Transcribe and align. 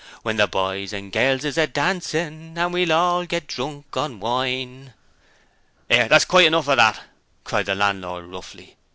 Where 0.23 0.33
the 0.33 0.47
boys 0.47 0.93
an' 0.93 1.11
girls 1.11 1.45
is 1.45 1.59
a 1.59 1.67
dancing, 1.67 2.57
An' 2.57 2.71
we'll 2.71 2.91
all 2.91 3.23
get 3.27 3.45
drunk 3.45 3.95
on 3.95 4.19
wine.' 4.19 4.95
''Ere! 5.91 6.09
that's 6.09 6.25
quite 6.25 6.47
enough 6.47 6.67
o' 6.67 6.75
that!' 6.75 7.01
cried 7.43 7.67
the 7.67 7.75
landlord, 7.75 8.25
roughly. 8.25 8.77